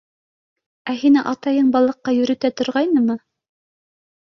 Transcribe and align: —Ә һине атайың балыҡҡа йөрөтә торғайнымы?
—Ә 0.93 0.95
һине 1.01 1.25
атайың 1.33 1.71
балыҡҡа 1.77 2.17
йөрөтә 2.19 2.55
торғайнымы? 2.59 3.23